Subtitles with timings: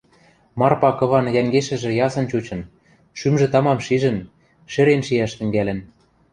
[0.59, 2.61] Марпа кыван йӓнгешӹжӹ ясын чучын,
[3.19, 4.17] шӱмжӹ тамам шижӹн,
[4.71, 5.79] шӹрен шиӓш тӹнгӓлӹн.